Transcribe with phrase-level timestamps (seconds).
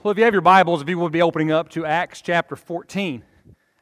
[0.00, 2.54] Well, if you have your Bibles, if you will be opening up to Acts chapter
[2.54, 3.24] 14.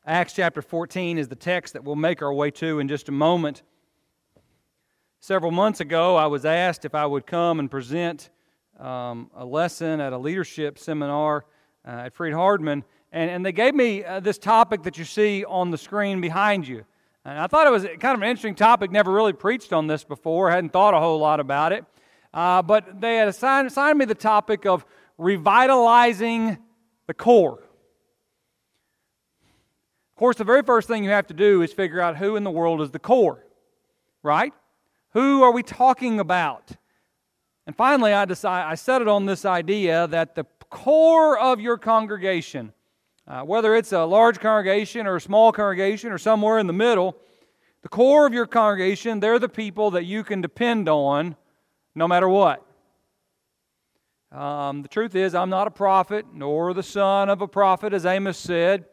[0.07, 3.13] Acts chapter 14 is the text that we'll make our way to in just a
[3.13, 3.63] moment.
[5.21, 8.31] Several months ago, I was asked if I would come and present
[8.81, 11.45] um, a lesson at a leadership seminar
[11.87, 15.45] uh, at Freed Hardeman, and, and they gave me uh, this topic that you see
[15.45, 16.87] on the screen behind you.
[17.27, 20.03] And I thought it was kind of an interesting topic, never really preached on this
[20.03, 21.85] before, hadn't thought a whole lot about it.
[22.33, 24.87] Uh, but they had assigned, assigned me the topic of
[25.19, 26.59] revitalizing
[27.07, 27.61] the core.
[30.17, 32.45] Of course, the very first thing you have to do is figure out who in
[32.45, 33.45] the world is the core,
[34.23, 34.53] right?
[35.13, 36.73] Who are we talking about?
[37.67, 42.73] And finally, I, decide, I settled on this idea that the core of your congregation,
[43.27, 47.17] uh, whether it's a large congregation or a small congregation or somewhere in the middle,
[47.83, 51.37] the core of your congregation, they're the people that you can depend on
[51.95, 52.66] no matter what.
[54.33, 58.05] Um, the truth is, I'm not a prophet, nor the son of a prophet, as
[58.05, 58.85] Amos said,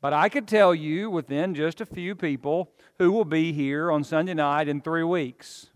[0.00, 4.02] but I could tell you within just a few people who will be here on
[4.02, 5.68] Sunday night in three weeks.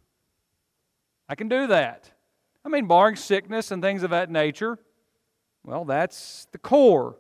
[1.29, 2.11] I can do that.
[2.65, 4.79] I mean, barring sickness and things of that nature,
[5.63, 7.17] well, that's the core.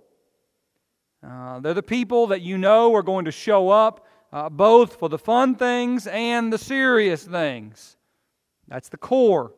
[1.23, 5.08] Uh, they're the people that you know are going to show up uh, both for
[5.08, 7.97] the fun things and the serious things.
[8.69, 9.53] That's the core.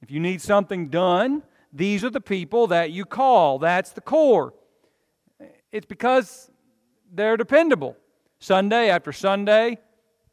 [0.00, 3.58] If you need something done, these are the people that you call.
[3.58, 4.54] That's the core.
[5.70, 6.50] It's because
[7.12, 7.96] they're dependable.
[8.38, 9.78] Sunday after Sunday,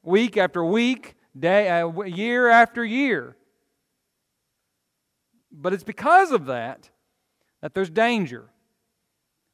[0.03, 3.35] week after week, day, uh, year after year.
[5.51, 6.89] But it's because of that
[7.61, 8.49] that there's danger.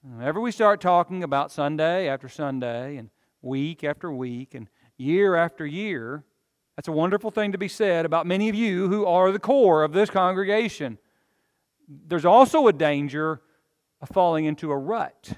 [0.02, 3.10] Whenever we start talking about Sunday after Sunday and
[3.42, 6.24] week after week and year after year,
[6.76, 9.84] that's a wonderful thing to be said about many of you who are the core
[9.84, 10.98] of this congregation.
[12.08, 13.42] There's also a danger
[14.02, 15.34] of falling into a rut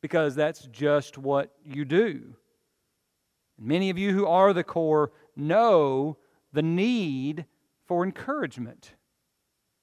[0.00, 2.36] because that's just what you do.
[3.58, 6.18] Many of you who are the core know
[6.52, 7.46] the need
[7.86, 8.94] for encouragement.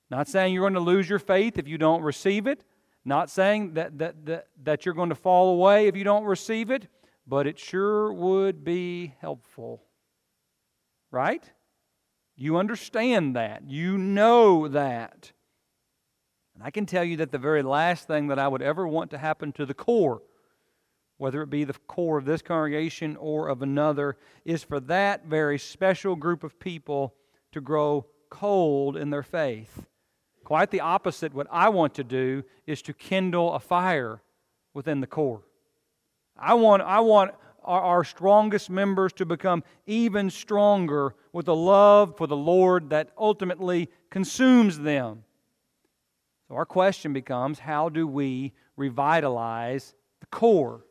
[0.09, 2.63] Not saying you're going to lose your faith if you don't receive it,
[3.03, 6.69] not saying that, that, that, that you're going to fall away if you don't receive
[6.69, 6.87] it,
[7.25, 9.83] but it sure would be helpful.
[11.09, 11.49] Right?
[12.35, 13.63] You understand that.
[13.69, 15.31] You know that.
[16.55, 19.11] And I can tell you that the very last thing that I would ever want
[19.11, 20.21] to happen to the core,
[21.17, 25.57] whether it be the core of this congregation or of another, is for that very
[25.57, 27.13] special group of people
[27.51, 29.85] to grow cold in their faith.
[30.43, 34.21] Quite the opposite, what I want to do is to kindle a fire
[34.73, 35.43] within the core.
[36.37, 42.17] I want, I want our, our strongest members to become even stronger with a love
[42.17, 45.23] for the Lord that ultimately consumes them.
[46.47, 50.85] So, our question becomes how do we revitalize the core?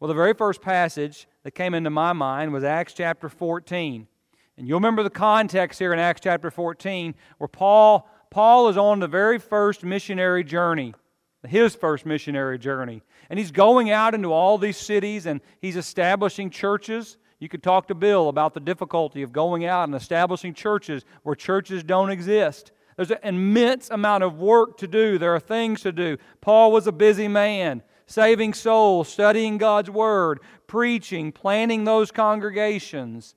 [0.00, 4.06] Well, the very first passage that came into my mind was Acts chapter 14.
[4.56, 9.00] And you'll remember the context here in Acts chapter 14 where Paul, Paul is on
[9.00, 10.94] the very first missionary journey
[11.48, 13.02] his first missionary journey.
[13.30, 17.16] And he's going out into all these cities and he's establishing churches.
[17.40, 21.34] You could talk to Bill about the difficulty of going out and establishing churches where
[21.34, 22.72] churches don't exist.
[22.96, 26.18] There's an immense amount of work to do, there are things to do.
[26.40, 33.36] Paul was a busy man, saving souls, studying God's Word, preaching, planning those congregations.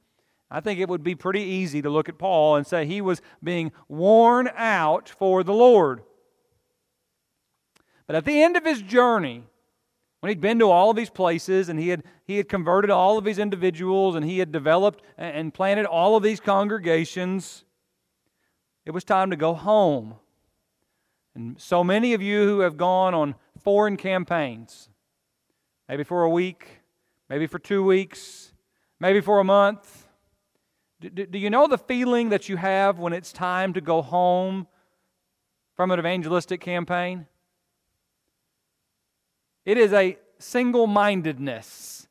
[0.50, 3.22] I think it would be pretty easy to look at Paul and say he was
[3.44, 6.02] being worn out for the Lord.
[8.12, 9.42] But at the end of his journey,
[10.20, 13.18] when he'd been to all of these places and he had, he had converted all
[13.18, 17.64] of these individuals and he had developed and planted all of these congregations,
[18.86, 20.16] it was time to go home.
[21.36, 24.90] And so many of you who have gone on foreign campaigns,
[25.88, 26.82] maybe for a week,
[27.30, 28.52] maybe for two weeks,
[29.00, 30.06] maybe for a month,
[31.00, 34.68] do, do you know the feeling that you have when it's time to go home
[35.78, 37.28] from an evangelistic campaign?
[39.66, 42.08] It is a single mindedness.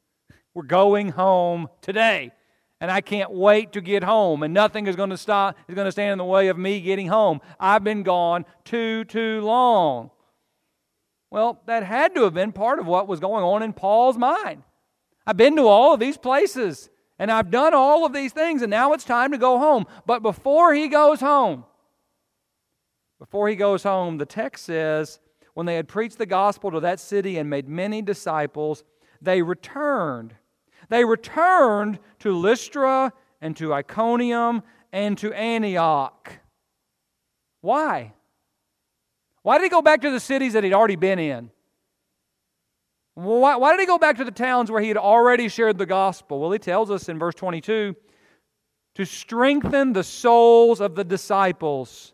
[0.54, 2.32] We're going home today.
[2.80, 4.42] And I can't wait to get home.
[4.42, 6.80] And nothing is going to stop, is going to stand in the way of me
[6.80, 7.40] getting home.
[7.58, 10.10] I've been gone too, too long.
[11.30, 14.62] Well, that had to have been part of what was going on in Paul's mind.
[15.26, 16.88] I've been to all of these places
[17.20, 19.84] and I've done all of these things, and now it's time to go home.
[20.06, 21.64] But before he goes home,
[23.18, 25.20] before he goes home, the text says
[25.54, 28.84] when they had preached the gospel to that city and made many disciples,
[29.20, 30.34] they returned.
[30.88, 34.62] They returned to Lystra and to Iconium
[34.92, 36.32] and to Antioch.
[37.60, 38.12] Why?
[39.42, 41.50] Why did he go back to the cities that he'd already been in?
[43.14, 45.86] Why, why did he go back to the towns where he had already shared the
[45.86, 46.40] gospel?
[46.40, 47.94] Well, he tells us in verse 22
[48.94, 52.12] to strengthen the souls of the disciples,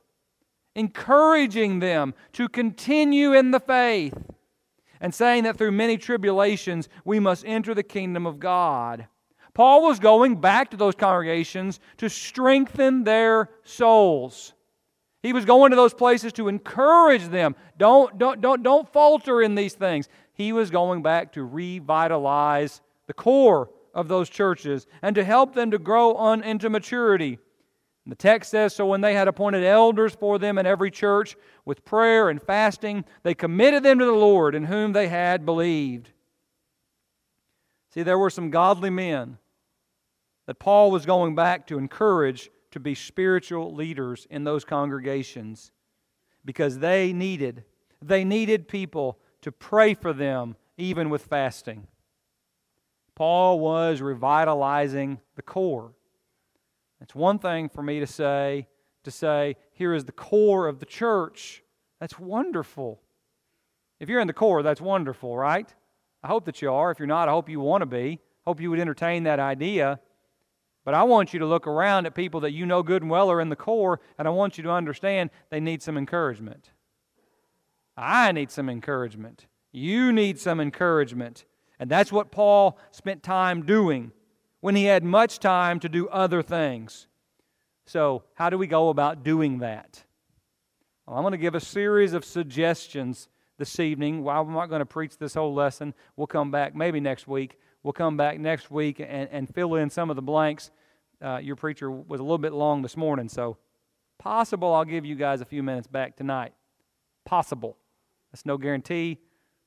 [0.77, 4.15] encouraging them to continue in the faith,
[5.01, 9.09] and saying that through many tribulations we must enter the kingdom of God.
[9.55, 14.53] Paul was going back to those congregations to strengthen their souls.
[15.23, 17.57] He was going to those places to encourage them.
[17.79, 20.09] Don't, don't, don't, don't falter in these things.
[20.35, 25.71] He was going back to revitalize the core of those churches and to help them
[25.71, 27.39] to grow on into maturity.
[28.07, 31.85] The text says So when they had appointed elders for them in every church with
[31.85, 36.11] prayer and fasting, they committed them to the Lord in whom they had believed.
[37.91, 39.39] See, there were some godly men
[40.47, 45.73] that Paul was going back to encourage to be spiritual leaders in those congregations
[46.45, 47.65] because they needed
[48.03, 51.87] they needed people to pray for them even with fasting.
[53.15, 55.93] Paul was revitalizing the core.
[57.01, 58.67] It's one thing for me to say
[59.05, 61.63] to say here is the core of the church.
[62.01, 63.01] That's wonderful.
[64.01, 65.73] If you're in the core, that's wonderful, right?
[66.23, 66.91] I hope that you are.
[66.91, 68.21] If you're not, I hope you want to be.
[68.45, 70.01] Hope you would entertain that idea.
[70.85, 73.31] But I want you to look around at people that you know good and well
[73.31, 76.71] are in the core, and I want you to understand they need some encouragement.
[77.97, 79.47] I need some encouragement.
[79.73, 81.45] You need some encouragement.
[81.79, 84.13] And that's what Paul spent time doing
[84.67, 87.07] when he had much time to do other things.
[87.87, 90.03] So, how do we go about doing that?
[91.07, 93.29] Well, I'm going to give a series of suggestions
[93.59, 94.25] this evening.
[94.25, 97.59] While I'm not going to preach this whole lesson, we'll come back maybe next week
[97.87, 100.73] We'll come back next week and, and fill in some of the blanks.
[101.23, 103.59] Uh, your preacher was a little bit long this morning, so
[104.19, 106.53] possible I'll give you guys a few minutes back tonight.
[107.25, 107.77] Possible.
[108.33, 109.19] That's no guarantee.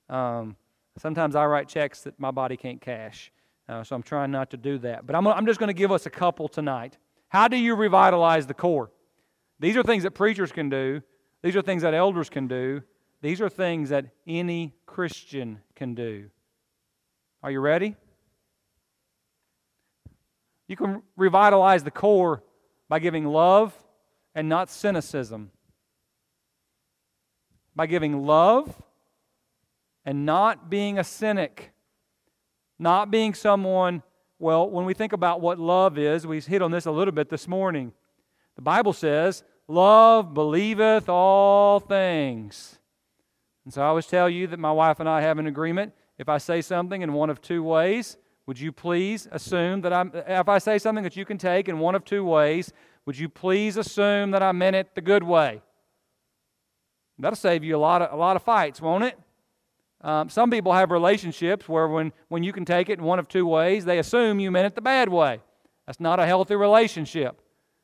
[0.09, 0.57] Um,
[0.97, 3.31] sometimes I write checks that my body can't cash,
[3.69, 5.05] uh, so I'm trying not to do that.
[5.05, 6.97] But I'm, I'm just going to give us a couple tonight.
[7.27, 8.89] How do you revitalize the core?
[9.59, 11.01] These are things that preachers can do,
[11.43, 12.81] these are things that elders can do,
[13.21, 16.29] these are things that any Christian can do.
[17.43, 17.95] Are you ready?
[20.67, 22.43] You can revitalize the core
[22.87, 23.73] by giving love
[24.33, 25.51] and not cynicism.
[27.75, 28.81] By giving love
[30.05, 31.71] and not being a cynic.
[32.79, 34.01] Not being someone,
[34.39, 37.29] well, when we think about what love is, we hit on this a little bit
[37.29, 37.91] this morning.
[38.55, 42.79] The Bible says, Love believeth all things.
[43.65, 45.93] And so I always tell you that my wife and I have an agreement.
[46.17, 48.17] If I say something in one of two ways,
[48.47, 51.77] would you please assume that I'm, if I say something that you can take in
[51.77, 52.73] one of two ways,
[53.05, 55.61] would you please assume that I meant it the good way?
[57.19, 59.19] That'll save you a lot of, a lot of fights, won't it?
[60.01, 63.27] Um, some people have relationships where when, when you can take it in one of
[63.27, 65.41] two ways, they assume you meant it the bad way.
[65.85, 67.41] That's not a healthy relationship.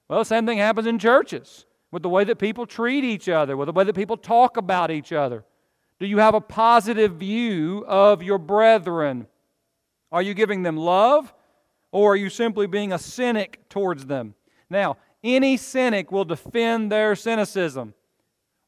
[0.08, 3.58] Well, the same thing happens in churches with the way that people treat each other,
[3.58, 5.44] with the way that people talk about each other.
[6.00, 9.28] Do you have a positive view of your brethren?
[10.12, 11.34] Are you giving them love
[11.92, 14.36] or are you simply being a cynic towards them?
[14.70, 17.94] Now, any cynic will defend their cynicism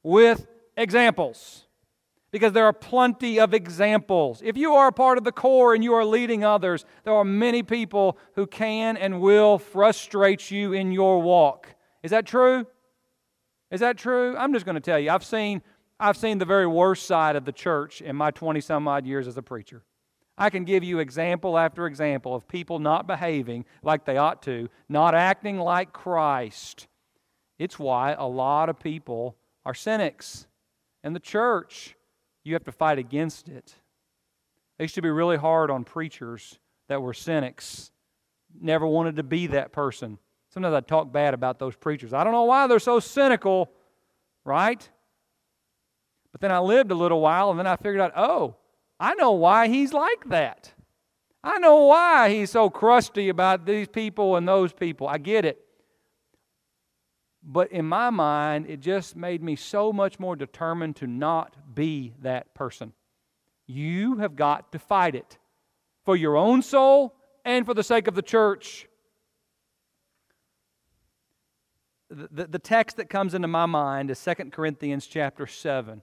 [0.03, 1.66] with examples
[2.31, 4.41] because there are plenty of examples.
[4.43, 7.23] If you are a part of the core and you are leading others, there are
[7.23, 11.75] many people who can and will frustrate you in your walk.
[12.03, 12.67] Is that true?
[13.71, 14.35] Is that true?
[14.37, 15.09] I'm just going to tell you.
[15.11, 15.61] I've seen
[15.99, 19.27] I've seen the very worst side of the church in my 20 some odd years
[19.27, 19.83] as a preacher.
[20.37, 24.69] I can give you example after example of people not behaving like they ought to,
[24.87, 26.87] not acting like Christ.
[27.57, 30.45] It's why a lot of people are cynics.
[31.03, 31.96] In the church,
[32.47, 33.75] you have to fight against it.
[34.77, 37.91] They used to be really hard on preachers that were cynics,
[38.59, 40.17] never wanted to be that person.
[40.49, 42.13] Sometimes I talk bad about those preachers.
[42.13, 43.71] I don't know why they're so cynical,
[44.45, 44.87] right?
[46.31, 48.55] But then I lived a little while and then I figured out, oh,
[48.99, 50.73] I know why he's like that.
[51.43, 55.07] I know why he's so crusty about these people and those people.
[55.07, 55.66] I get it.
[57.49, 62.13] But in my mind, it just made me so much more determined to not be
[62.21, 62.91] that person.
[63.65, 65.37] You have got to fight it
[66.03, 68.89] for your own soul and for the sake of the church.
[72.09, 76.01] The, the, the text that comes into my mind is 2 Corinthians chapter 7.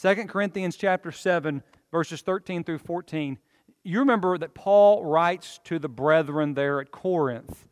[0.00, 3.38] 2 Corinthians chapter 7, verses 13 through 14.
[3.82, 7.66] You remember that Paul writes to the brethren there at Corinth.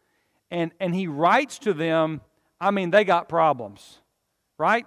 [0.51, 2.23] And, and he writes to them,
[2.61, 4.01] I mean, they got problems,
[4.59, 4.87] right?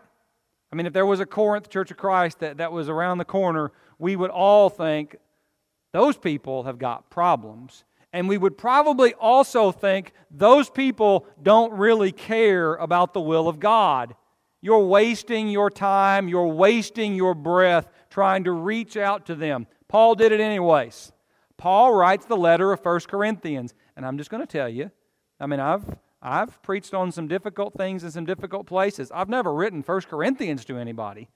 [0.72, 3.26] I mean, if there was a Corinth Church of Christ that, that was around the
[3.26, 5.18] corner, we would all think
[5.92, 7.84] those people have got problems.
[8.12, 13.60] And we would probably also think those people don't really care about the will of
[13.60, 14.16] God.
[14.62, 19.68] You're wasting your time, you're wasting your breath trying to reach out to them.
[19.88, 21.12] Paul did it anyways.
[21.58, 23.74] Paul writes the letter of 1 Corinthians.
[23.96, 24.92] And I'm just going to tell you,
[25.40, 25.84] I mean, I've,
[26.26, 29.12] I've preached on some difficult things in some difficult places.
[29.14, 31.30] I've never written 1 Corinthians to anybody.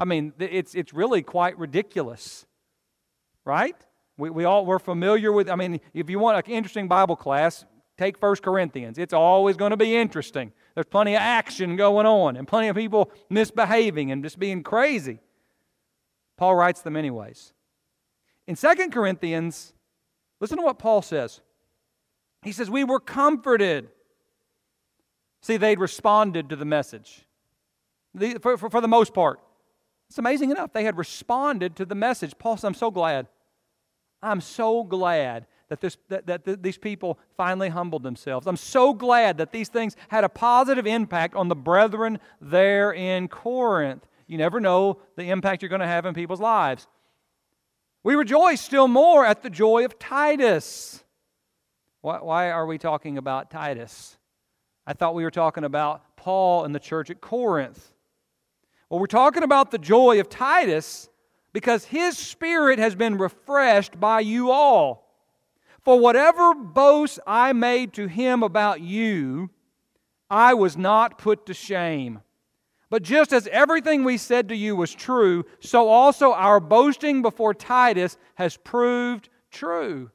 [0.00, 2.44] I mean, it's, it's really quite ridiculous,
[3.44, 3.76] right?
[4.18, 7.64] We, we all, we're familiar with, I mean, if you want an interesting Bible class,
[7.96, 8.98] take 1 Corinthians.
[8.98, 10.52] It's always going to be interesting.
[10.74, 15.20] There's plenty of action going on and plenty of people misbehaving and just being crazy.
[16.36, 17.52] Paul writes them anyways.
[18.48, 19.72] In 2 Corinthians,
[20.40, 21.40] listen to what Paul says.
[22.42, 23.88] He says, We were comforted.
[25.42, 27.26] See, they'd responded to the message
[28.14, 29.40] the, for, for, for, the most part.
[30.08, 30.72] It's amazing enough.
[30.72, 32.34] They had responded to the message.
[32.38, 33.26] Paul says, I'm so glad.
[34.22, 38.46] I'm so glad that, this, that, that these people finally humbled themselves.
[38.46, 43.28] I'm so glad that these things had a positive impact on the brethren there in
[43.28, 44.06] Corinth.
[44.26, 46.86] You never know the impact you're going to have in people's lives.
[48.04, 51.02] We rejoice still more at the joy of Titus.
[52.00, 54.18] Why, why are we talking about Titus?
[54.86, 57.92] I thought we were talking about Paul and the church at Corinth.
[58.88, 61.08] Well, we're talking about the joy of Titus
[61.52, 65.08] because his spirit has been refreshed by you all.
[65.82, 69.50] For whatever boast I made to him about you,
[70.30, 72.20] I was not put to shame.
[72.90, 77.54] But just as everything we said to you was true, so also our boasting before
[77.54, 80.10] Titus has proved true.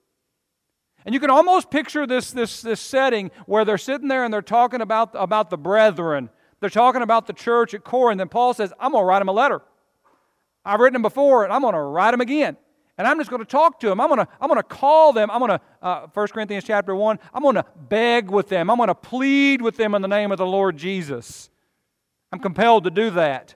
[1.06, 4.42] And you can almost picture this, this, this setting where they're sitting there and they're
[4.42, 6.30] talking about, about the brethren.
[6.60, 8.14] They're talking about the church at Corinth.
[8.14, 9.62] And then Paul says, I'm going to write them a letter.
[10.66, 12.58] I've written them before, and I'm going to write them again.
[12.98, 14.02] And I'm just going to talk to them.
[14.02, 15.30] I'm going to, I'm going to call them.
[15.30, 18.70] I'm going to, uh, 1 Corinthians chapter 1, I'm going to beg with them.
[18.70, 21.50] I'm going to plead with them in the name of the Lord Jesus.
[22.32, 23.56] I'm compelled to do that.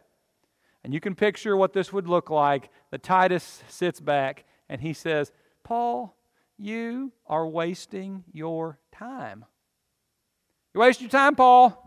[0.84, 2.70] And you can picture what this would look like.
[2.92, 5.32] The Titus sits back and he says,
[5.64, 6.16] Paul,
[6.62, 9.46] you are wasting your time.
[10.74, 11.78] You waste your time, Paul.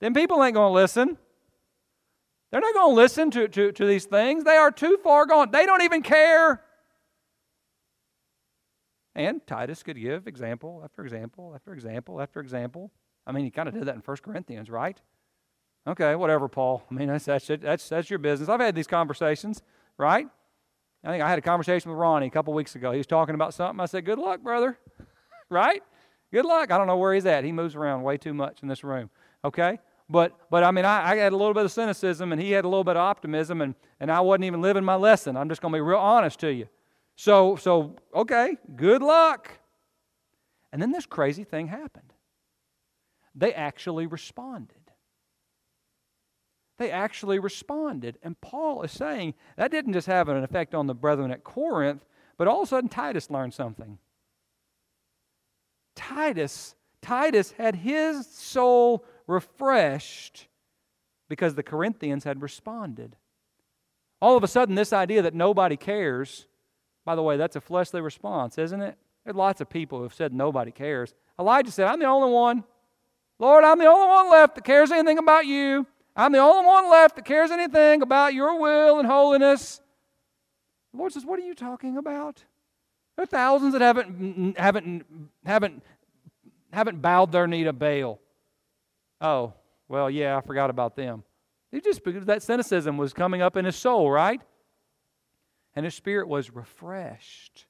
[0.00, 1.16] Then people ain't going to listen.
[2.50, 4.44] They're not going to listen to, to, to these things.
[4.44, 5.50] They are too far gone.
[5.50, 6.62] They don't even care.
[9.14, 12.92] And Titus could give example after example after example after example.
[13.26, 15.00] I mean, he kind of did that in 1 Corinthians, right?
[15.86, 16.82] Okay, whatever, Paul.
[16.90, 18.48] I mean, that's, that's, that's, that's your business.
[18.48, 19.62] I've had these conversations,
[19.96, 20.28] right?
[21.06, 22.90] I think I had a conversation with Ronnie a couple weeks ago.
[22.90, 23.78] He was talking about something.
[23.80, 24.76] I said, Good luck, brother.
[25.48, 25.80] right?
[26.32, 26.72] Good luck.
[26.72, 27.44] I don't know where he's at.
[27.44, 29.08] He moves around way too much in this room.
[29.44, 29.78] Okay?
[30.10, 32.64] But, but I mean, I, I had a little bit of cynicism and he had
[32.64, 35.36] a little bit of optimism, and, and I wasn't even living my lesson.
[35.36, 36.68] I'm just going to be real honest to you.
[37.14, 39.52] So, so, okay, good luck.
[40.72, 42.12] And then this crazy thing happened.
[43.32, 44.75] They actually responded
[46.78, 48.18] they actually responded.
[48.22, 52.04] And Paul is saying that didn't just have an effect on the brethren at Corinth,
[52.36, 53.98] but all of a sudden Titus learned something.
[55.94, 60.48] Titus, Titus had his soul refreshed
[61.28, 63.16] because the Corinthians had responded.
[64.20, 66.46] All of a sudden, this idea that nobody cares,
[67.04, 68.96] by the way, that's a fleshly response, isn't it?
[69.24, 71.14] There are lots of people who have said nobody cares.
[71.38, 72.64] Elijah said, I'm the only one.
[73.38, 75.86] Lord, I'm the only one left that cares anything about you.
[76.16, 79.80] I'm the only one left that cares anything about your will and holiness.
[80.92, 82.42] The Lord says, What are you talking about?
[83.16, 85.06] There are thousands that haven't, haven't,
[85.44, 85.82] haven't,
[86.72, 88.20] haven't bowed their knee to Baal.
[89.20, 89.54] Oh,
[89.88, 91.22] well, yeah, I forgot about them.
[91.70, 94.40] He just that cynicism was coming up in his soul, right?
[95.74, 97.66] And his spirit was refreshed.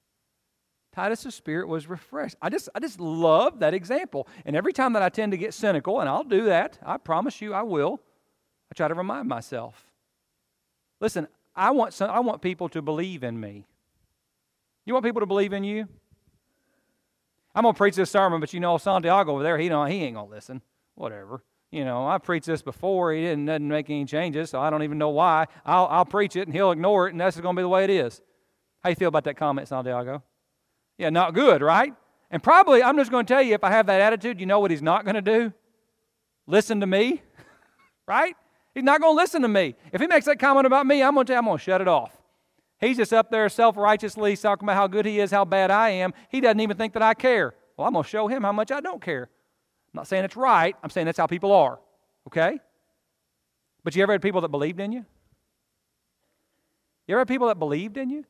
[0.92, 2.36] Titus's spirit was refreshed.
[2.40, 4.26] I just, I just love that example.
[4.44, 7.40] And every time that I tend to get cynical, and I'll do that, I promise
[7.40, 8.00] you I will,
[8.76, 9.86] try to remind myself.
[11.00, 13.64] Listen, I want, some, I want people to believe in me.
[14.84, 15.88] You want people to believe in you?
[17.54, 20.02] I'm going to preach this sermon, but you know, Santiago over there, he, don't, he
[20.04, 20.60] ain't going to listen.
[20.94, 21.42] Whatever.
[21.70, 23.12] You know, I preached this before.
[23.12, 25.46] He didn't, didn't make any changes, so I don't even know why.
[25.64, 27.84] I'll, I'll preach it, and he'll ignore it, and that's going to be the way
[27.84, 28.20] it is.
[28.84, 30.22] How you feel about that comment, Santiago?
[30.98, 31.92] Yeah, not good, right?
[32.30, 34.60] And probably, I'm just going to tell you, if I have that attitude, you know
[34.60, 35.52] what he's not going to do?
[36.46, 37.22] Listen to me,
[38.06, 38.36] right?
[38.76, 39.74] He's not going to listen to me.
[39.90, 41.80] If he makes that comment about me, I'm going to tell I'm going to shut
[41.80, 42.14] it off.
[42.78, 45.88] He's just up there self righteously talking about how good he is, how bad I
[45.88, 46.12] am.
[46.28, 47.54] He doesn't even think that I care.
[47.78, 49.30] Well, I'm going to show him how much I don't care.
[49.94, 51.80] I'm not saying it's right, I'm saying that's how people are.
[52.26, 52.60] Okay?
[53.82, 55.06] But you ever had people that believed in you?
[57.06, 58.26] You ever had people that believed in you?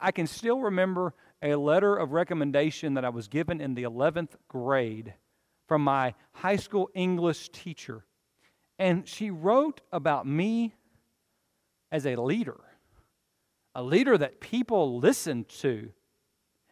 [0.00, 4.36] I can still remember a letter of recommendation that I was given in the 11th
[4.46, 5.14] grade
[5.66, 8.04] from my high school English teacher.
[8.82, 10.74] And she wrote about me
[11.92, 12.58] as a leader,
[13.76, 15.88] a leader that people listened to.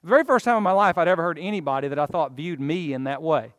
[0.03, 2.61] The very first time in my life I'd ever heard anybody that I thought viewed
[2.61, 3.53] me in that way.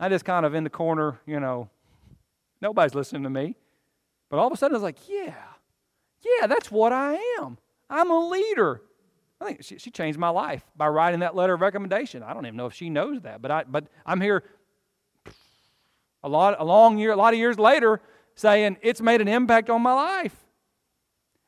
[0.00, 1.70] I just kind of in the corner, you know,
[2.60, 3.54] nobody's listening to me.
[4.28, 5.36] But all of a sudden I was like, yeah,
[6.20, 7.58] yeah, that's what I am.
[7.88, 8.82] I'm a leader.
[9.40, 12.24] I think she, she, changed my life by writing that letter of recommendation.
[12.24, 14.42] I don't even know if she knows that, but I but I'm here
[16.22, 18.00] a lot a long year, a lot of years later,
[18.34, 20.36] saying it's made an impact on my life.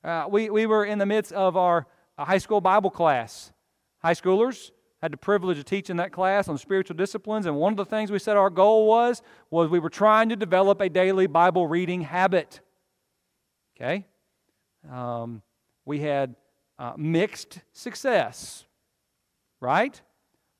[0.02, 1.86] Uh, we we were in the midst of our
[2.18, 3.52] high school Bible class.
[3.98, 7.76] High schoolers had the privilege of teaching that class on spiritual disciplines, and one of
[7.76, 11.26] the things we said our goal was was we were trying to develop a daily
[11.26, 12.60] Bible reading habit.
[13.76, 14.06] Okay,
[14.90, 15.42] um,
[15.84, 16.36] we had
[16.78, 18.64] uh, mixed success,
[19.60, 20.00] right?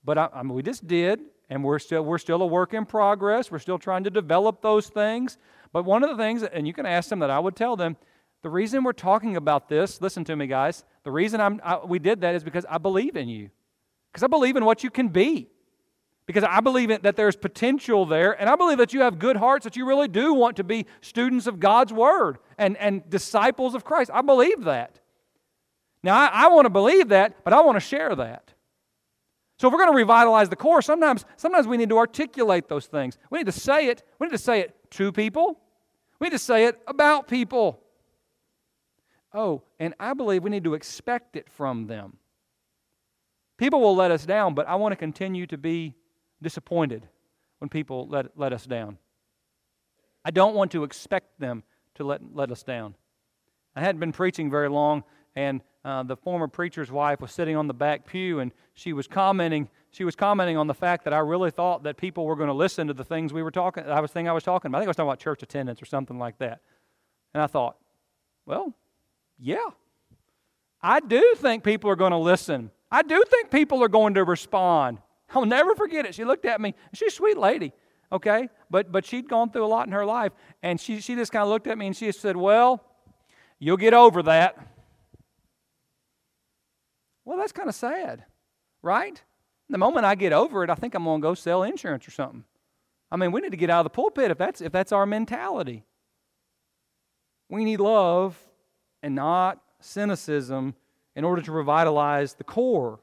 [0.05, 1.21] But I, I mean, we just did,
[1.55, 3.49] and we're still we're still a work in progress.
[3.49, 5.39] We're still trying to develop those things.
[5.73, 7.97] But one of the things, and you can ask them that I would tell them,
[8.43, 10.85] the reason we're talking about this, listen to me, guys.
[11.05, 13.51] The reason I'm, I, we did that is because I believe in you,
[14.13, 15.49] because I believe in what you can be,
[16.27, 19.37] because I believe in, that there's potential there, and I believe that you have good
[19.37, 23.77] hearts, that you really do want to be students of God's Word and, and disciples
[23.77, 24.11] of Christ.
[24.13, 24.99] I believe that.
[26.03, 28.54] Now, I, I want to believe that, but I want to share that.
[29.65, 32.85] So if we're going to revitalize the core, sometimes, sometimes we need to articulate those
[32.85, 33.17] things.
[33.31, 34.03] We need to say it.
[34.19, 35.59] We need to say it to people.
[36.21, 37.81] We need to say it about people.
[39.33, 42.19] Oh, and I believe we need to expect it from them.
[43.57, 45.95] People will let us down, but I want to continue to be
[46.43, 47.09] disappointed
[47.61, 48.99] when people let, let us down.
[50.27, 51.63] I don't want to expect them
[51.95, 52.97] to let, let us down.
[53.75, 57.67] I hadn't been preaching very long, and uh, the former preacher's wife was sitting on
[57.67, 61.19] the back pew and she was commenting she was commenting on the fact that I
[61.19, 64.01] really thought that people were going to listen to the things we were talking I
[64.01, 64.79] was thinking I was talking about.
[64.79, 66.61] I think I was talking about church attendance or something like that.
[67.33, 67.77] And I thought,
[68.47, 68.75] well,
[69.39, 69.71] yeah.
[70.83, 72.71] I do think people are going to listen.
[72.91, 74.99] I do think people are going to respond.
[75.35, 76.15] I'll never forget it.
[76.15, 76.75] She looked at me.
[76.93, 77.73] She's a sweet lady,
[78.13, 78.49] okay?
[78.71, 81.43] But but she'd gone through a lot in her life, and she she just kind
[81.43, 82.85] of looked at me and she said, "Well,
[83.59, 84.74] you'll get over that."
[87.25, 88.25] Well, that's kind of sad,
[88.83, 89.21] right?
[89.71, 92.11] The moment I get over it, I think I'm going to go sell insurance or
[92.11, 92.45] something.
[93.11, 95.07] I mean, we need to get out of the pulpit if that's if that's our
[95.07, 95.85] mentality.
[97.49, 98.37] We need love
[99.03, 100.75] and not cynicism
[101.15, 102.99] in order to revitalize the core.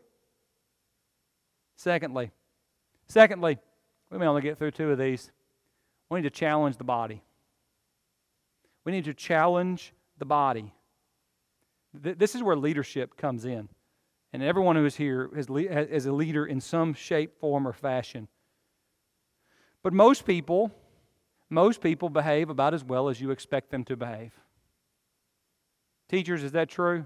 [1.77, 2.31] Secondly,
[3.07, 3.57] secondly,
[4.11, 5.31] we may only get through two of these.
[6.09, 7.23] We need to challenge the body.
[8.83, 10.73] We need to challenge the body.
[11.93, 13.69] This is where leadership comes in.
[14.33, 18.27] And everyone who is here is, a leader in some shape, form, or fashion.
[19.83, 20.71] But most people,
[21.49, 24.31] most people behave about as well as you expect them to behave.
[26.07, 27.05] Teachers, is that true?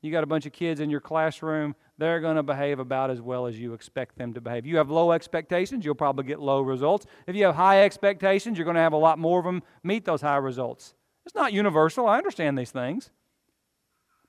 [0.00, 3.20] You got a bunch of kids in your classroom, they're going to behave about as
[3.20, 4.66] well as you expect them to behave.
[4.66, 7.06] You have low expectations, you'll probably get low results.
[7.28, 10.04] If you have high expectations, you're going to have a lot more of them meet
[10.04, 10.94] those high results.
[11.24, 12.08] It's not universal.
[12.08, 13.12] I understand these things.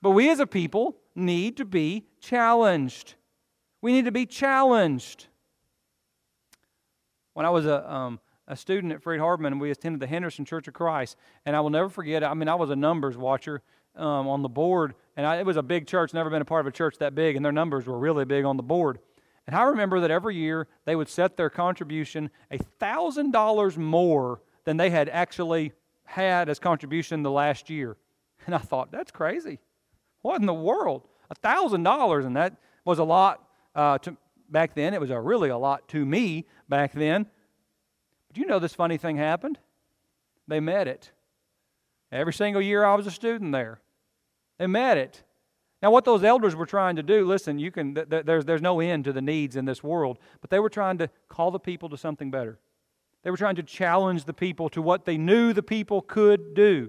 [0.04, 3.14] But we as a people need to be challenged.
[3.80, 5.28] We need to be challenged.
[7.32, 10.68] When I was a, um, a student at Freed Hardeman, we attended the Henderson Church
[10.68, 12.22] of Christ, and I will never forget.
[12.22, 13.62] I mean, I was a numbers watcher
[13.96, 16.12] um, on the board, and I, it was a big church.
[16.12, 18.44] Never been a part of a church that big, and their numbers were really big
[18.44, 18.98] on the board.
[19.46, 24.42] And I remember that every year they would set their contribution a thousand dollars more
[24.64, 25.72] than they had actually
[26.04, 27.96] had as contribution the last year.
[28.44, 29.60] And I thought, that's crazy.
[30.24, 31.02] What in the world?
[31.28, 32.56] A thousand dollars, and that
[32.86, 34.16] was a lot uh, to
[34.48, 34.94] back then.
[34.94, 37.26] It was a really a lot to me back then.
[38.28, 39.58] But you know, this funny thing happened.
[40.48, 41.12] They met it.
[42.10, 43.82] Every single year I was a student there.
[44.56, 45.22] They met it.
[45.82, 48.62] Now, what those elders were trying to do, listen, you can, th- th- there's, there's
[48.62, 51.58] no end to the needs in this world, but they were trying to call the
[51.60, 52.58] people to something better.
[53.24, 56.88] They were trying to challenge the people to what they knew the people could do.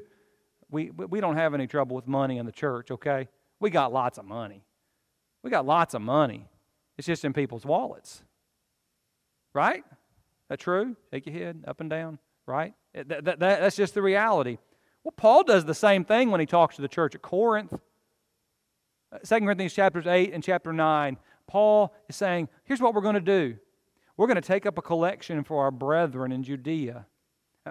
[0.75, 3.29] We, we don't have any trouble with money in the church, okay?
[3.61, 4.65] We got lots of money.
[5.41, 6.49] We got lots of money.
[6.97, 8.23] It's just in people's wallets.
[9.53, 9.85] Right?
[10.49, 10.97] That true?
[11.13, 12.19] Shake your head up and down.
[12.45, 12.73] Right?
[12.93, 14.57] That, that, that, that's just the reality.
[15.05, 17.71] Well, Paul does the same thing when he talks to the church at Corinth.
[17.71, 17.77] 2
[19.13, 21.15] uh, Corinthians chapters 8 and chapter 9,
[21.47, 23.55] Paul is saying, here's what we're going to do.
[24.17, 27.05] We're going to take up a collection for our brethren in Judea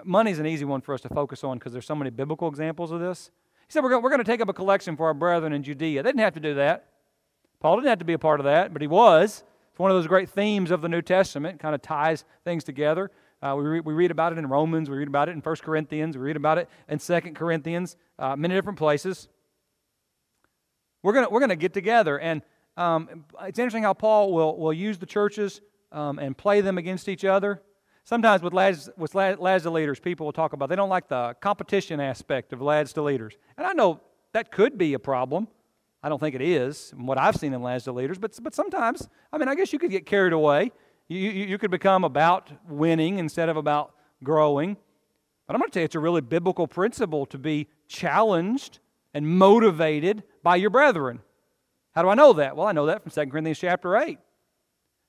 [0.03, 2.91] money's an easy one for us to focus on because there's so many biblical examples
[2.91, 3.31] of this.
[3.67, 6.03] He said, We're going to take up a collection for our brethren in Judea.
[6.03, 6.89] They didn't have to do that.
[7.61, 9.45] Paul didn't have to be a part of that, but he was.
[9.71, 13.11] It's one of those great themes of the New Testament, kind of ties things together.
[13.43, 15.57] Uh, we, re- we read about it in Romans, we read about it in 1
[15.57, 19.29] Corinthians, we read about it in 2 Corinthians, uh, many different places.
[21.03, 22.43] We're going we're gonna get together, and
[22.77, 25.61] um, it's interesting how Paul will, will use the churches
[25.93, 27.61] um, and play them against each other.
[28.05, 31.35] Sometimes with lads, with lads to leaders, people will talk about they don't like the
[31.41, 33.35] competition aspect of lads to leaders.
[33.57, 34.01] And I know
[34.33, 35.49] that could be a problem.
[36.03, 39.09] I don't think it is, what I've seen in lads to leaders, but, but sometimes,
[39.33, 40.71] I mean, I guess you could get carried away.
[41.09, 44.77] You, you, you could become about winning instead of about growing.
[45.47, 48.81] But I'm going to tell you, it's a really biblical principle to be challenged
[49.15, 51.21] and motivated by your brethren.
[51.93, 52.55] How do I know that?
[52.55, 54.19] Well, I know that from 2 Corinthians chapter 8.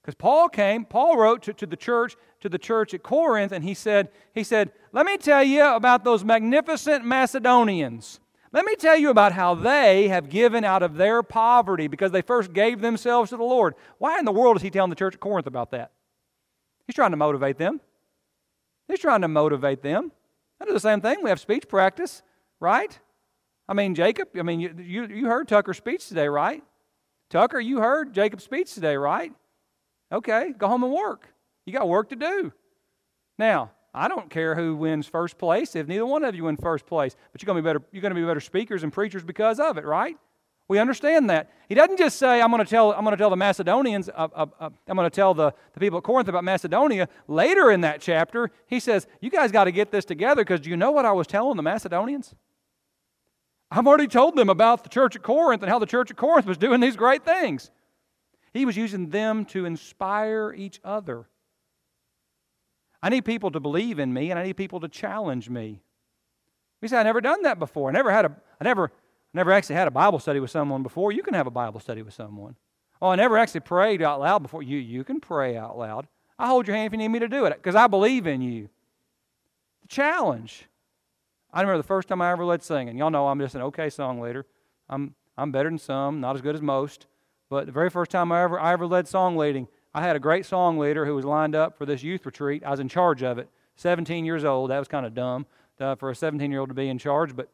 [0.05, 3.63] Because Paul came, Paul wrote to, to the church, to the church at Corinth, and
[3.63, 8.19] he said, he said, Let me tell you about those magnificent Macedonians.
[8.51, 12.21] Let me tell you about how they have given out of their poverty because they
[12.21, 13.73] first gave themselves to the Lord.
[13.97, 15.89] Why in the world is he telling the church at Corinth about that?
[16.85, 17.81] He's trying to motivate them.
[18.87, 20.11] He's trying to motivate them.
[20.61, 21.23] I do the same thing.
[21.23, 22.21] We have speech practice,
[22.59, 22.97] right?
[23.67, 26.63] I mean, Jacob, I mean, you, you, you heard Tucker's speech today, right?
[27.31, 29.33] Tucker, you heard Jacob's speech today, right?
[30.11, 31.27] Okay, go home and work.
[31.65, 32.53] You got work to do.
[33.37, 36.85] Now, I don't care who wins first place if neither one of you win first
[36.85, 39.23] place, but you're going to be better, you're going to be better speakers and preachers
[39.23, 40.17] because of it, right?
[40.67, 41.51] We understand that.
[41.69, 44.27] He doesn't just say, I'm going to tell, I'm going to tell the Macedonians, uh,
[44.35, 47.07] uh, uh, I'm going to tell the, the people at Corinth about Macedonia.
[47.27, 50.69] Later in that chapter, he says, You guys got to get this together because do
[50.69, 52.33] you know what I was telling the Macedonians?
[53.69, 56.47] I've already told them about the church at Corinth and how the church at Corinth
[56.47, 57.69] was doing these great things.
[58.55, 61.27] He was using them to inspire each other.
[63.03, 65.81] I need people to believe in me and I need people to challenge me.
[66.79, 67.89] He said, I never done that before.
[67.89, 68.93] I never had a I never
[69.33, 71.11] never actually had a Bible study with someone before.
[71.11, 72.55] You can have a Bible study with someone.
[73.01, 74.63] Oh, I never actually prayed out loud before.
[74.63, 76.07] You you can pray out loud.
[76.39, 78.41] I hold your hand if you need me to do it because I believe in
[78.41, 78.69] you.
[79.81, 80.63] The challenge.
[81.51, 82.97] I remember the first time I ever led singing.
[82.97, 84.45] Y'all know I'm just an okay song leader.
[84.87, 87.07] I'm I'm better than some, not as good as most.
[87.49, 90.19] But the very first time I ever, I ever led song leading, I had a
[90.19, 92.63] great song leader who was lined up for this youth retreat.
[92.65, 93.49] I was in charge of it.
[93.77, 94.71] 17 years old.
[94.71, 95.45] That was kind of dumb
[95.79, 97.35] uh, for a 17 year old to be in charge.
[97.35, 97.49] But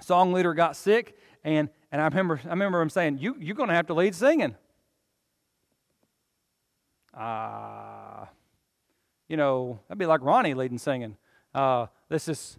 [0.00, 3.68] song leader got sick, and, and I remember I remember him saying, "You you're going
[3.68, 4.54] to have to lead singing."
[7.14, 8.26] Uh,
[9.28, 11.16] you know that'd be like Ronnie leading singing.
[11.54, 12.58] Uh, this is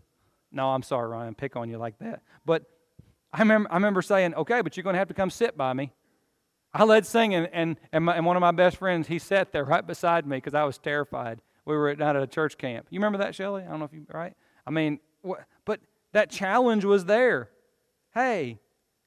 [0.52, 2.22] no, I'm sorry, Ryan, pick on you like that.
[2.46, 2.64] But
[3.32, 5.74] I remember I remember saying, "Okay, but you're going to have to come sit by
[5.74, 5.92] me."
[6.74, 9.66] I led singing, and, and, my, and one of my best friends, he sat there
[9.66, 11.42] right beside me because I was terrified.
[11.66, 12.88] We were at, at a church camp.
[12.90, 13.64] You remember that, Shelley?
[13.64, 14.34] I don't know if you, right?
[14.68, 15.00] I mean,
[15.66, 15.80] but
[16.14, 17.50] that challenge was there.
[18.14, 18.60] Hey,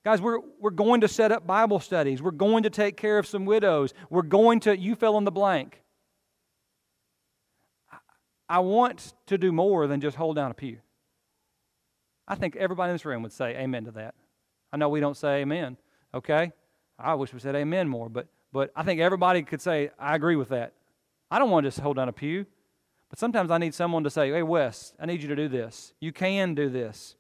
[0.05, 2.21] guys, we're, we're going to set up Bible studies.
[2.21, 3.95] We're going to take care of some widows.
[4.11, 5.83] We're going to, you fill in the blank.
[8.49, 10.79] I want to do more than just hold down a pew.
[12.27, 14.15] I think everybody in this room would say amen to that.
[14.73, 15.77] I know we don't say amen,
[16.15, 16.53] okay?
[17.03, 20.37] I wish we said amen more, but, but I think everybody could say, I agree
[20.37, 20.73] with that.
[21.31, 22.47] I don't want to just hold down a pew,
[23.11, 25.95] but sometimes I need someone to say, hey, Wes, I need you to do this.
[26.01, 27.17] You can do this.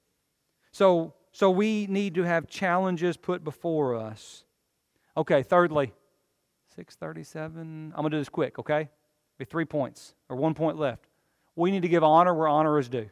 [0.71, 4.45] So, so we need to have challenges put before us.
[5.17, 5.93] Okay, thirdly,
[6.77, 7.93] 637.
[7.95, 8.89] I'm going to do this quick, okay?
[9.39, 11.09] Have three points, or one point left.
[11.57, 13.11] We need to give honor where honor is due.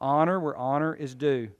[0.00, 1.50] Honor where honor is due.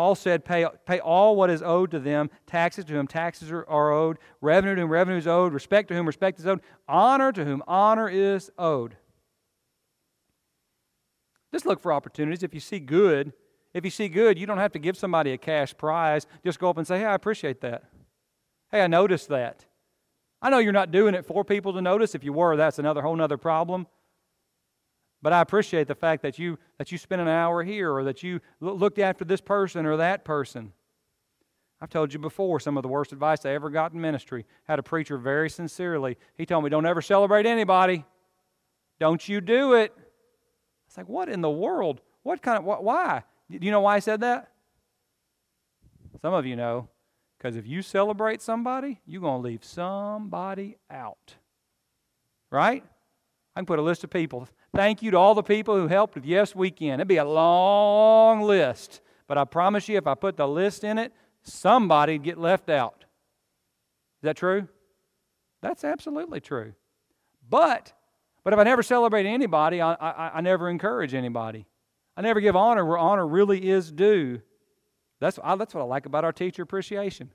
[0.00, 3.66] Paul said, pay, pay all what is owed to them, taxes to whom taxes are,
[3.68, 7.32] are owed, revenue to whom revenue is owed, respect to whom respect is owed, honor
[7.32, 8.96] to whom honor is owed.
[11.52, 12.42] Just look for opportunities.
[12.42, 13.34] If you see good,
[13.74, 16.26] if you see good, you don't have to give somebody a cash prize.
[16.42, 17.84] Just go up and say, hey, I appreciate that.
[18.70, 19.66] Hey, I noticed that.
[20.40, 22.14] I know you're not doing it for people to notice.
[22.14, 23.86] If you were, that's another whole other problem.
[25.22, 28.22] But I appreciate the fact that you, that you spent an hour here or that
[28.22, 30.72] you looked after this person or that person.
[31.80, 34.46] I've told you before some of the worst advice I ever got in ministry.
[34.64, 36.16] Had a preacher very sincerely.
[36.36, 38.04] He told me, Don't ever celebrate anybody.
[38.98, 39.94] Don't you do it.
[40.86, 42.02] It's like, what in the world?
[42.22, 43.22] What kind of, why?
[43.50, 44.50] Do you know why I said that?
[46.20, 46.88] Some of you know.
[47.38, 51.36] Because if you celebrate somebody, you're going to leave somebody out.
[52.50, 52.84] Right?
[53.56, 54.46] I can put a list of people.
[54.74, 57.00] Thank you to all the people who helped with Yes Weekend.
[57.00, 60.98] It'd be a long list, but I promise you, if I put the list in
[60.98, 63.04] it, somebody'd get left out.
[64.18, 64.68] Is that true?
[65.60, 66.74] That's absolutely true.
[67.48, 67.92] But
[68.44, 71.66] But if I never celebrate anybody, I, I, I never encourage anybody.
[72.16, 74.40] I never give honor where honor really is due.
[75.20, 77.30] That's, I, that's what I like about our teacher appreciation.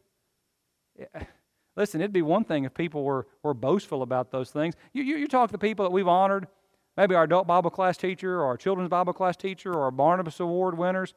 [1.75, 4.75] Listen, it'd be one thing if people were, were boastful about those things.
[4.93, 6.47] You, you, you talk to people that we've honored,
[6.97, 10.39] maybe our adult Bible class teacher or our children's Bible class teacher or our Barnabas
[10.39, 11.13] Award winners.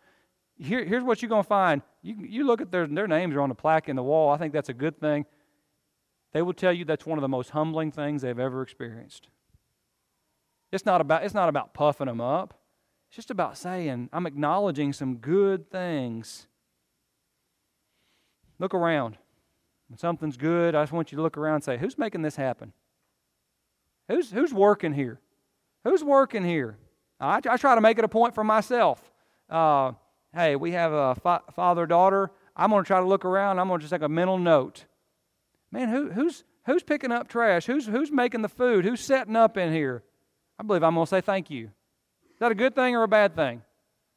[0.57, 1.83] Here, here's what you're going to find.
[2.03, 4.31] You, you look at their, their names are on the plaque in the wall.
[4.31, 5.25] I think that's a good thing.
[6.33, 9.29] They will tell you that's one of the most humbling things they've ever experienced.
[10.73, 12.55] It's not about, it's not about puffing them up.
[13.09, 16.47] It's just about saying, I'm acknowledging some good things.
[18.59, 19.17] Look around.
[19.89, 22.37] When something's good, I just want you to look around and say, Who's making this
[22.37, 22.73] happen?
[24.09, 25.21] Who's, who's working here?
[25.89, 26.77] Who's working here?
[27.19, 29.11] I, I try to make it a point for myself.
[29.49, 29.93] Uh,
[30.35, 32.31] hey, we have a fa- father daughter.
[32.55, 33.59] I'm going to try to look around.
[33.59, 34.85] I'm going to just take a mental note.
[35.73, 37.65] Man, who, who's, who's picking up trash?
[37.65, 38.85] Who's, who's making the food?
[38.85, 40.03] Who's setting up in here?
[40.59, 41.71] I believe I'm going to say thank you.
[42.35, 43.63] Is that a good thing or a bad thing?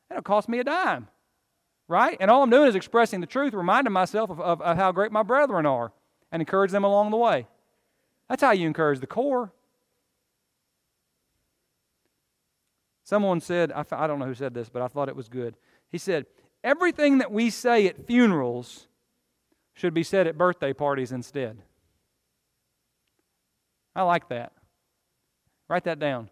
[0.09, 1.07] It'll cost me a dime,
[1.87, 2.17] right?
[2.19, 5.13] And all I'm doing is expressing the truth, reminding myself of, of, of how great
[5.13, 5.93] my brethren are,
[6.33, 7.47] and encourage them along the way.
[8.27, 9.53] That's how you encourage the core.
[13.03, 15.55] Someone said, I, I don't know who said this, but I thought it was good.
[15.89, 16.25] He said,
[16.63, 18.87] Everything that we say at funerals
[19.73, 21.57] should be said at birthday parties instead.
[23.95, 24.53] I like that.
[25.67, 26.29] Write that down.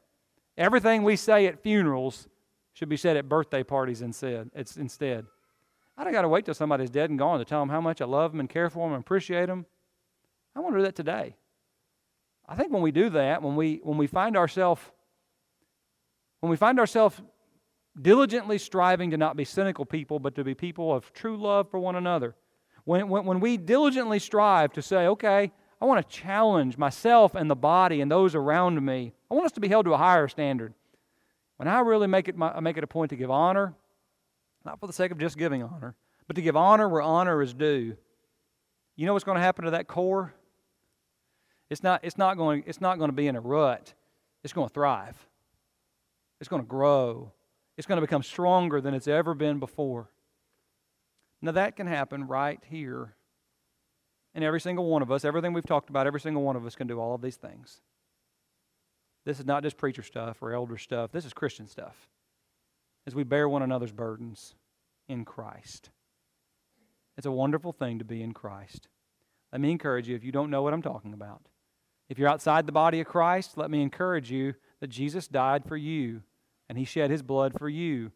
[0.58, 2.28] Everything we say at funerals
[2.74, 4.52] should be said at birthday parties instead.
[4.54, 5.26] It's instead.
[5.98, 8.02] I don't got to wait till somebody's dead and gone to tell them how much
[8.02, 9.66] I love them and care for them and appreciate them.
[10.56, 11.36] I want to do that today.
[12.48, 14.82] I think when we do that, when we when we find ourselves
[16.40, 17.22] when we find ourselves
[18.00, 21.80] diligently striving to not be cynical people, but to be people of true love for
[21.80, 22.36] one another,
[22.86, 27.50] when, when, when we diligently strive to say, okay, I want to challenge myself and
[27.50, 29.14] the body and those around me.
[29.30, 30.74] I want us to be held to a higher standard.
[31.58, 33.74] When I really make it, my, make it a point to give honor,
[34.66, 35.96] not for the sake of just giving honor,
[36.28, 37.96] but to give honor where honor is due,
[38.96, 40.34] you know what's going to happen to that core?
[41.70, 43.94] It's not, it's not, going, it's not going to be in a rut.
[44.44, 45.16] It's going to thrive.
[46.40, 47.32] It's going to grow.
[47.78, 50.10] It's going to become stronger than it's ever been before.
[51.42, 53.16] Now, that can happen right here
[54.36, 56.76] and every single one of us, everything we've talked about, every single one of us
[56.76, 57.82] can do all of these things.
[59.26, 62.10] This is not just preacher stuff or elder stuff, this is Christian stuff.
[63.08, 64.56] As we bear one another's burdens
[65.08, 65.90] in Christ.
[67.18, 68.88] It's a wonderful thing to be in Christ.
[69.52, 71.42] Let me encourage you if you don't know what I'm talking about.
[72.08, 75.76] If you're outside the body of Christ, let me encourage you that Jesus died for
[75.76, 76.22] you
[76.70, 78.12] and he shed his blood for you.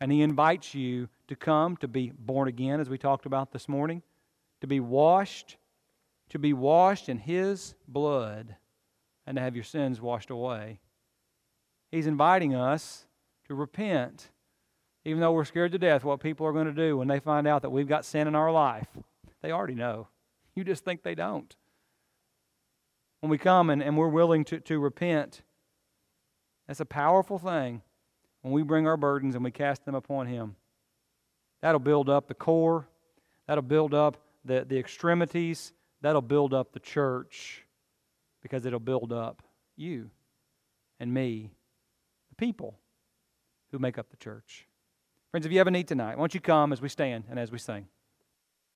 [0.00, 3.68] And he invites you to come to be born again, as we talked about this
[3.68, 4.02] morning
[4.60, 5.56] to be washed,
[6.30, 8.56] to be washed in His blood,
[9.26, 10.80] and to have your sins washed away.
[11.90, 13.06] He's inviting us
[13.46, 14.30] to repent,
[15.04, 17.46] even though we're scared to death what people are going to do when they find
[17.46, 18.88] out that we've got sin in our life.
[19.42, 20.08] They already know.
[20.54, 21.54] You just think they don't.
[23.20, 25.42] When we come and, and we're willing to, to repent,
[26.68, 27.82] that's a powerful thing
[28.42, 30.54] when we bring our burdens and we cast them upon Him.
[31.62, 32.86] That'll build up the core,
[33.46, 37.64] that'll build up the, the extremities, that'll build up the church
[38.42, 39.42] because it'll build up
[39.76, 40.10] you
[41.00, 41.50] and me,
[42.28, 42.78] the people
[43.72, 44.66] who make up the church.
[45.30, 47.38] Friends, if you have a need tonight, why don't you come as we stand and
[47.38, 47.86] as we sing?